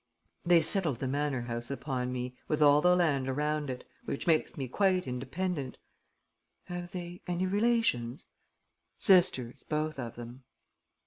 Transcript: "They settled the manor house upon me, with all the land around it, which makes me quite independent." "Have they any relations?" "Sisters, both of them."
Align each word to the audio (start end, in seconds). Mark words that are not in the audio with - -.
"They 0.43 0.63
settled 0.63 0.97
the 0.97 1.07
manor 1.07 1.43
house 1.43 1.69
upon 1.69 2.11
me, 2.11 2.35
with 2.47 2.59
all 2.59 2.81
the 2.81 2.95
land 2.95 3.29
around 3.29 3.69
it, 3.69 3.87
which 4.05 4.25
makes 4.25 4.57
me 4.57 4.67
quite 4.67 5.05
independent." 5.05 5.77
"Have 6.63 6.89
they 6.91 7.21
any 7.27 7.45
relations?" 7.45 8.25
"Sisters, 8.97 9.61
both 9.61 9.99
of 9.99 10.15
them." 10.15 10.43